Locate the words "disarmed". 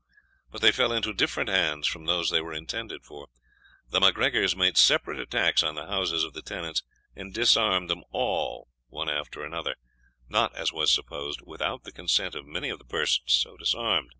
7.31-7.87, 13.57-14.09